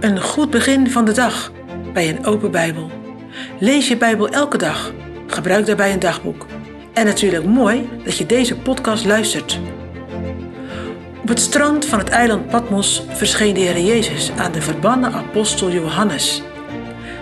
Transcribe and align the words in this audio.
Een 0.00 0.20
goed 0.20 0.50
begin 0.50 0.90
van 0.90 1.04
de 1.04 1.12
dag 1.12 1.52
bij 1.92 2.08
een 2.08 2.26
open 2.26 2.50
Bijbel. 2.50 2.90
Lees 3.58 3.88
je 3.88 3.96
Bijbel 3.96 4.28
elke 4.28 4.58
dag. 4.58 4.92
Gebruik 5.26 5.66
daarbij 5.66 5.92
een 5.92 5.98
dagboek. 5.98 6.46
En 6.92 7.06
natuurlijk 7.06 7.44
mooi 7.44 7.88
dat 8.04 8.16
je 8.16 8.26
deze 8.26 8.56
podcast 8.56 9.04
luistert. 9.04 9.60
Op 11.22 11.28
het 11.28 11.40
strand 11.40 11.84
van 11.84 11.98
het 11.98 12.08
eiland 12.08 12.46
Patmos 12.46 13.02
verscheen 13.08 13.54
de 13.54 13.60
Heer 13.60 13.80
Jezus 13.80 14.30
aan 14.36 14.52
de 14.52 14.62
verbannen 14.62 15.12
apostel 15.12 15.70
Johannes. 15.70 16.42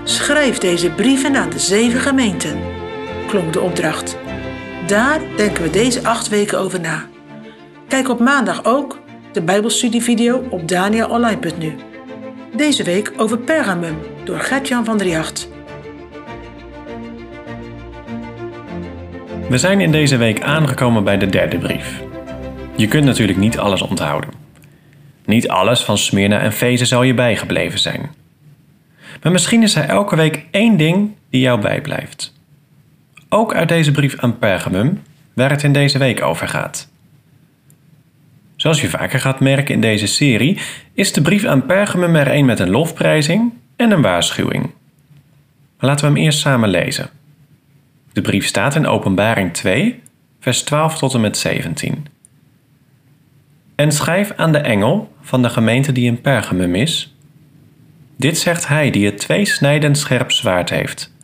Schrijf 0.05 0.59
deze 0.59 0.91
brieven 0.91 1.37
aan 1.37 1.51
de 1.51 1.59
zeven 1.59 2.01
gemeenten, 2.01 2.59
klonk 3.27 3.53
de 3.53 3.61
opdracht. 3.61 4.17
Daar 4.87 5.21
denken 5.37 5.63
we 5.63 5.71
deze 5.71 6.05
acht 6.05 6.29
weken 6.29 6.59
over 6.59 6.81
na. 6.81 7.05
Kijk 7.89 8.09
op 8.09 8.21
maandag 8.21 8.65
ook 8.65 8.99
de 9.33 9.43
Bijbelstudievideo 9.43 10.47
op 10.51 10.69
danielonline.nu. 10.69 11.96
Deze 12.57 12.83
week 12.83 13.13
over 13.17 13.39
Pergamum 13.39 13.97
door 14.25 14.39
Gertjan 14.39 14.85
van 14.85 14.99
der 14.99 15.07
Jacht. 15.07 15.49
We 19.49 19.59
zijn 19.59 19.81
in 19.81 19.93
deze 19.93 20.17
week 20.17 20.43
aangekomen 20.43 21.05
bij 21.05 21.19
de 21.19 21.27
derde 21.27 21.59
brief. 21.59 22.03
Je 22.77 22.89
kunt 22.89 23.05
natuurlijk 23.05 23.39
niet 23.39 23.59
alles 23.59 23.83
onthouden. 23.83 24.31
Niet 25.25 25.49
alles 25.49 25.83
van 25.83 25.99
Smyrna 25.99 26.41
en 26.41 26.53
Fezen 26.53 26.87
zal 26.87 27.03
je 27.03 27.15
bijgebleven 27.15 27.79
zijn. 27.79 28.11
Maar 29.23 29.33
misschien 29.33 29.63
is 29.63 29.75
er 29.75 29.89
elke 29.89 30.17
week 30.17 30.47
één 30.51 30.77
ding 30.77 31.17
die 31.31 31.41
jou 31.41 31.61
bijblijft. 31.61 32.33
Ook 33.29 33.55
uit 33.55 33.69
deze 33.69 33.91
brief 33.91 34.19
aan 34.19 34.39
Pergamum, 34.39 35.03
waar 35.35 35.51
het 35.51 35.63
in 35.63 35.73
deze 35.73 35.99
week 35.99 36.23
over 36.23 36.49
gaat. 36.49 36.89
Zoals 38.57 38.81
je 38.81 38.89
vaker 38.89 39.21
gaat 39.21 39.41
merken 39.41 39.75
in 39.75 39.81
deze 39.81 40.07
serie, 40.07 40.59
is 40.93 41.13
de 41.13 41.23
brief 41.23 41.45
aan 41.45 41.67
Pergamum 41.67 42.17
er 42.17 42.35
een 42.35 42.45
met 42.45 42.59
een 42.59 42.71
lofprijzing 42.71 43.53
en 43.77 43.91
een 43.91 44.03
waarschuwing. 44.03 44.63
Maar 45.79 45.91
laten 45.91 46.07
we 46.07 46.13
hem 46.13 46.25
eerst 46.25 46.39
samen 46.39 46.69
lezen. 46.69 47.11
De 48.13 48.21
brief 48.21 48.47
staat 48.47 48.75
in 48.75 48.87
Openbaring 48.87 49.53
2, 49.53 50.03
vers 50.41 50.63
12 50.63 50.99
tot 50.99 51.15
en 51.15 51.21
met 51.21 51.37
17. 51.37 52.07
En 53.75 53.93
schrijf 53.93 54.33
aan 54.37 54.53
de 54.53 54.59
engel 54.59 55.15
van 55.21 55.43
de 55.43 55.51
gemeente 55.51 55.93
die 55.93 56.07
in 56.07 56.21
Pergamum 56.21 56.75
is. 56.75 57.15
Dit 58.17 58.39
zegt 58.39 58.69
hij 58.69 58.91
die 58.91 59.07
het 59.07 59.19
tweesnijdend 59.19 59.99
scherp 59.99 60.33
zwaard 60.33 60.71
heeft. 60.71 61.15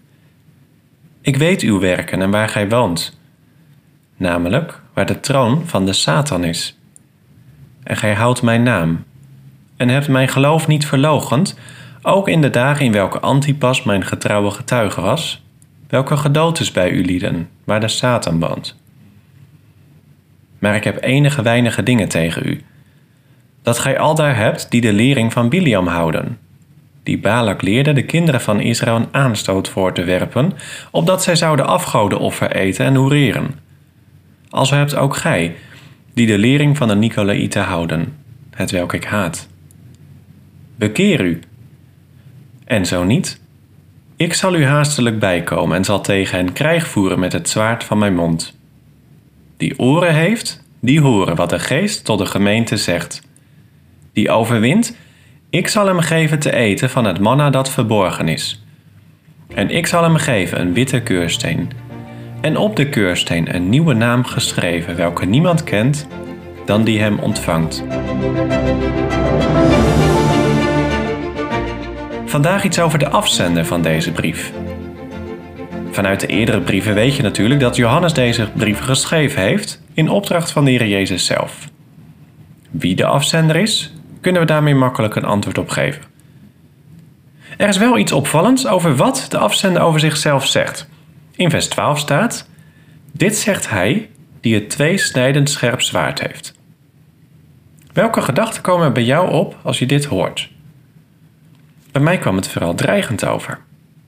Ik 1.21 1.37
weet 1.37 1.63
uw 1.63 1.81
werken 1.81 2.23
en 2.23 2.31
waar 2.31 2.49
gij 2.49 2.69
woont, 2.69 3.19
namelijk 4.17 4.81
waar 4.95 5.07
de 5.07 5.21
troon 5.21 5.63
van 5.67 5.87
de 5.87 5.93
Satan 5.93 6.45
is 6.45 6.77
en 7.83 7.97
gij 7.97 8.15
houdt 8.15 8.43
mijn 8.43 8.63
naam. 8.63 9.05
En 9.77 9.89
hebt 9.89 10.09
mijn 10.09 10.29
geloof 10.29 10.67
niet 10.67 10.87
verlogend, 10.87 11.59
ook 12.03 12.29
in 12.29 12.41
de 12.41 12.51
dagen 12.51 12.85
in 12.85 12.93
welke 12.93 13.21
Antipas 13.21 13.83
mijn 13.83 14.05
getrouwe 14.05 14.51
getuige 14.51 15.01
was, 15.01 15.43
welke 15.89 16.17
gedood 16.17 16.61
is 16.61 16.73
bij 16.73 16.91
u 16.91 17.05
lieden, 17.05 17.49
waar 17.65 17.81
de 17.81 17.89
Satan 17.89 18.41
woont. 18.41 18.77
Maar 20.59 20.75
ik 20.75 20.85
heb 20.85 21.03
enige 21.03 21.43
weinige 21.43 21.83
dingen 21.83 22.09
tegen 22.09 22.47
u. 22.47 22.63
Dat 23.63 23.79
gij 23.79 23.99
aldaar 23.99 24.37
hebt 24.37 24.71
die 24.71 24.81
de 24.81 24.93
lering 24.93 25.33
van 25.33 25.49
Biliam 25.49 25.87
houden, 25.87 26.39
die 27.03 27.19
Balak 27.19 27.63
leerde 27.63 27.93
de 27.93 28.05
kinderen 28.05 28.41
van 28.41 28.61
Israël 28.61 28.97
een 28.97 29.09
aanstoot 29.11 29.69
voor 29.69 29.93
te 29.93 30.05
werpen, 30.05 30.53
opdat 30.91 31.23
zij 31.23 31.37
zouden 31.37 31.67
afgodenoffer 31.67 32.53
eten 32.53 32.87
en 32.87 32.95
hoereren. 32.95 33.59
Als 34.51 34.71
hebt 34.71 34.97
ook 34.97 35.17
gij, 35.17 35.57
die 36.15 36.27
de 36.27 36.39
lering 36.39 36.77
van 36.77 36.89
de 36.89 36.95
Nicolaïten 36.95 37.63
houden, 37.63 38.17
het 38.51 38.71
welk 38.71 38.93
ik 38.93 39.05
haat. 39.05 39.49
Bekeer 40.77 41.21
u. 41.21 41.41
En 42.65 42.87
zo 42.87 43.05
niet, 43.05 43.41
ik 44.17 44.35
zal 44.35 44.55
u 44.55 44.65
haastelijk 44.65 45.19
bijkomen 45.19 45.77
en 45.77 45.85
zal 45.85 46.01
tegen 46.01 46.37
hen 46.37 46.53
krijg 46.53 46.87
voeren 46.87 47.19
met 47.19 47.33
het 47.33 47.49
zwaard 47.49 47.85
van 47.85 47.99
mijn 47.99 48.15
mond. 48.15 48.57
Die 49.57 49.79
oren 49.79 50.15
heeft, 50.15 50.63
die 50.81 51.01
horen 51.01 51.37
wat 51.37 51.51
de 51.51 51.59
geest 51.59 52.05
tot 52.05 52.19
de 52.19 52.27
gemeente 52.27 52.77
zegt. 52.77 53.23
Die 54.13 54.31
overwint, 54.31 54.97
ik 55.51 55.69
zal 55.69 55.87
hem 55.87 56.01
geven 56.01 56.39
te 56.39 56.53
eten 56.53 56.91
van 56.91 57.05
het 57.05 57.21
manna 57.21 57.51
dat 57.51 57.71
verborgen 57.71 58.29
is. 58.29 58.65
En 59.55 59.71
ik 59.71 59.87
zal 59.87 60.03
hem 60.03 60.17
geven 60.17 60.61
een 60.61 60.73
witte 60.73 61.01
keursteen 61.01 61.71
en 62.43 62.57
op 62.57 62.77
de 62.77 62.89
keursteen 62.89 63.55
een 63.55 63.69
nieuwe 63.69 63.95
naam 63.95 64.25
geschreven, 64.25 64.97
welke 64.97 65.27
niemand 65.27 65.65
kent 65.65 66.07
dan 66.65 66.85
die 66.85 67.01
hem 67.01 67.19
ontvangt. 67.19 67.85
Vandaag 72.25 72.65
iets 72.65 72.81
over 72.81 72.99
de 72.99 73.09
afzender 73.09 73.65
van 73.65 73.83
deze 73.83 74.13
brief. 74.13 74.53
Vanuit 75.91 76.21
de 76.21 76.27
eerdere 76.27 76.61
brieven 76.61 76.95
weet 76.95 77.17
je 77.17 77.23
natuurlijk 77.23 77.61
dat 77.61 77.77
Johannes 77.77 78.13
deze 78.13 78.49
brieven 78.57 78.85
geschreven 78.85 79.43
heeft 79.43 79.83
in 79.95 80.09
opdracht 80.09 80.51
van 80.51 80.65
de 80.65 80.71
Heer 80.71 80.87
Jezus 80.87 81.27
zelf. 81.27 81.69
Wie 82.71 82.95
de 82.95 83.07
afzender 83.07 83.57
is, 83.57 83.93
kunnen 84.21 84.41
we 84.41 84.47
daarmee 84.47 84.75
makkelijk 84.75 85.15
een 85.15 85.25
antwoord 85.25 85.59
op 85.59 85.69
geven. 85.69 86.03
Er 87.57 87.69
is 87.69 87.77
wel 87.77 87.99
iets 87.99 88.13
opvallends 88.13 88.67
over 88.67 88.97
wat 88.97 89.27
de 89.29 89.39
afzender 89.39 89.83
over 89.83 90.01
zichzelf 90.01 90.47
zegt. 90.47 90.91
In 91.43 91.51
vers 91.51 91.69
12 91.69 91.99
staat: 91.99 92.49
Dit 93.13 93.37
zegt 93.37 93.71
hij 93.71 94.11
die 94.41 94.55
het 94.55 94.71
tweesnijdend 94.71 95.51
scherp 95.51 95.81
zwaard 95.81 96.21
heeft. 96.21 96.55
Welke 97.93 98.23
gedachten 98.23 98.63
komen 98.63 98.87
er 98.87 98.93
bij 98.93 99.05
jou 99.05 99.31
op 99.31 99.57
als 99.63 99.79
je 99.79 99.87
dit 99.87 100.05
hoort? 100.05 100.51
Bij 101.93 102.03
mij 102.03 102.19
kwam 102.19 102.37
het 102.37 102.49
vooral 102.49 102.75
dreigend 102.75 103.25
over. 103.25 103.59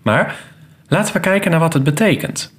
Maar 0.03 0.37
laten 0.89 1.15
we 1.15 1.21
kijken 1.21 1.51
naar 1.51 1.61
wat 1.61 1.73
het 1.73 1.83
betekent. 1.83 2.55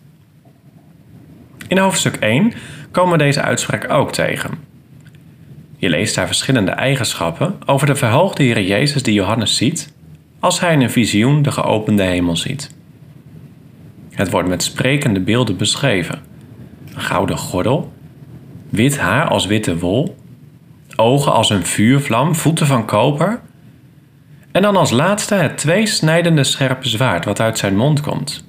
In 1.67 1.77
hoofdstuk 1.77 2.15
1 2.15 2.53
komen 2.91 3.11
we 3.11 3.23
deze 3.23 3.41
uitspraak 3.41 3.89
ook 3.89 4.11
tegen. 4.11 4.51
Je 5.77 5.89
leest 5.89 6.15
daar 6.15 6.27
verschillende 6.27 6.71
eigenschappen 6.71 7.55
over 7.65 7.87
de 7.87 7.95
verhoogde 7.95 8.43
Heer 8.43 8.61
Jezus 8.61 9.03
die 9.03 9.13
Johannes 9.13 9.55
ziet 9.55 9.93
als 10.39 10.59
hij 10.59 10.73
in 10.73 10.81
een 10.81 10.91
visioen 10.91 11.41
de 11.41 11.51
geopende 11.51 12.03
hemel 12.03 12.35
ziet. 12.35 12.73
Het 14.15 14.29
wordt 14.29 14.47
met 14.47 14.63
sprekende 14.63 15.19
beelden 15.19 15.57
beschreven. 15.57 16.21
Een 16.93 17.01
gouden 17.01 17.37
gordel, 17.37 17.93
wit 18.69 18.97
haar 18.97 19.27
als 19.27 19.45
witte 19.45 19.77
wol, 19.77 20.15
ogen 20.95 21.33
als 21.33 21.49
een 21.49 21.65
vuurvlam, 21.65 22.35
voeten 22.35 22.67
van 22.67 22.85
koper. 22.85 23.41
En 24.51 24.61
dan 24.61 24.75
als 24.75 24.91
laatste 24.91 25.35
het 25.35 25.57
tweesnijdende 25.57 26.43
scherpe 26.43 26.87
zwaard 26.87 27.25
wat 27.25 27.39
uit 27.39 27.57
zijn 27.57 27.75
mond 27.75 28.01
komt. 28.01 28.47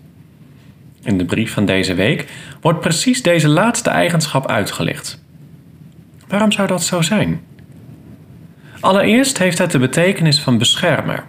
In 1.03 1.19
de 1.19 1.25
brief 1.25 1.53
van 1.53 1.65
deze 1.65 1.95
week 1.95 2.27
wordt 2.61 2.81
precies 2.81 3.23
deze 3.23 3.49
laatste 3.49 3.91
eigenschap 3.91 4.47
uitgelicht. 4.47 5.23
Waarom 6.29 6.53
zou 6.53 6.69
dat 6.69 6.83
zo 6.83 7.03
zijn? 7.03 7.41
Allereerst 8.81 9.39
heeft 9.39 9.59
het 9.59 9.71
de 9.71 9.79
betekenis 9.79 10.41
van 10.41 10.59
beschermer. 10.59 11.25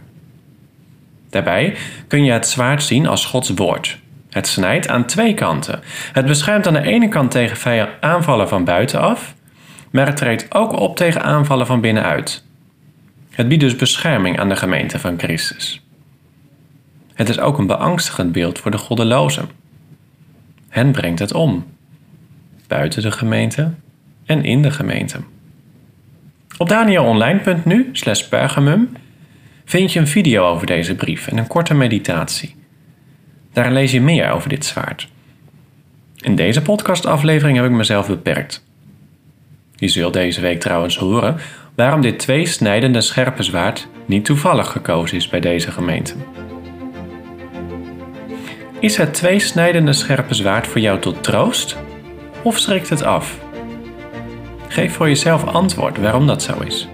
Daarbij 1.29 1.75
kun 2.07 2.23
je 2.23 2.31
het 2.31 2.47
zwaard 2.47 2.83
zien 2.83 3.07
als 3.07 3.25
Gods 3.25 3.49
woord. 3.49 3.99
Het 4.37 4.47
snijdt 4.47 4.87
aan 4.87 5.05
twee 5.05 5.33
kanten. 5.33 5.79
Het 6.13 6.25
beschermt 6.25 6.67
aan 6.67 6.73
de 6.73 6.81
ene 6.81 7.07
kant 7.07 7.31
tegen 7.31 7.89
aanvallen 8.01 8.47
van 8.47 8.63
buitenaf, 8.63 9.35
maar 9.91 10.05
het 10.05 10.17
treedt 10.17 10.53
ook 10.53 10.71
op 10.71 10.95
tegen 10.95 11.23
aanvallen 11.23 11.65
van 11.65 11.81
binnenuit. 11.81 12.43
Het 13.29 13.47
biedt 13.47 13.61
dus 13.61 13.75
bescherming 13.75 14.39
aan 14.39 14.49
de 14.49 14.55
gemeente 14.55 14.99
van 14.99 15.19
Christus. 15.19 15.85
Het 17.13 17.29
is 17.29 17.39
ook 17.39 17.57
een 17.57 17.67
beangstigend 17.67 18.31
beeld 18.31 18.59
voor 18.59 18.71
de 18.71 18.77
goddelozen. 18.77 19.49
Hen 20.69 20.91
brengt 20.91 21.19
het 21.19 21.33
om, 21.33 21.65
buiten 22.67 23.01
de 23.01 23.11
gemeente 23.11 23.71
en 24.25 24.43
in 24.43 24.61
de 24.61 24.71
gemeente. 24.71 25.19
Op 26.57 26.69
danielonline.nu 26.69 27.89
slash 27.91 28.21
pergamum 28.21 28.89
vind 29.65 29.93
je 29.93 29.99
een 29.99 30.07
video 30.07 30.45
over 30.45 30.67
deze 30.67 30.95
brief 30.95 31.27
en 31.27 31.37
een 31.37 31.47
korte 31.47 31.73
meditatie. 31.73 32.56
Daar 33.57 33.71
lees 33.71 33.91
je 33.91 34.01
meer 34.01 34.31
over 34.31 34.49
dit 34.49 34.65
zwaard. 34.65 35.07
In 36.17 36.35
deze 36.35 36.61
podcastaflevering 36.61 37.57
heb 37.57 37.65
ik 37.65 37.71
mezelf 37.71 38.07
beperkt. 38.07 38.65
Je 39.75 39.87
zult 39.87 40.13
deze 40.13 40.41
week 40.41 40.59
trouwens 40.59 40.97
horen 40.97 41.37
waarom 41.75 42.01
dit 42.01 42.19
tweesnijdende 42.19 43.01
scherpe 43.01 43.43
zwaard 43.43 43.87
niet 44.05 44.25
toevallig 44.25 44.71
gekozen 44.71 45.17
is 45.17 45.27
bij 45.27 45.39
deze 45.39 45.71
gemeente. 45.71 46.13
Is 48.79 48.97
het 48.97 49.13
tweesnijdende 49.13 49.93
scherpe 49.93 50.33
zwaard 50.33 50.67
voor 50.67 50.81
jou 50.81 50.99
tot 50.99 51.23
troost 51.23 51.77
of 52.41 52.57
schrikt 52.57 52.89
het 52.89 53.03
af? 53.03 53.39
Geef 54.67 54.93
voor 54.93 55.07
jezelf 55.07 55.45
antwoord 55.45 55.97
waarom 55.97 56.27
dat 56.27 56.43
zo 56.43 56.59
is. 56.59 56.87